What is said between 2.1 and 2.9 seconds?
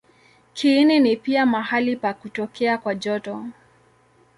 kutokea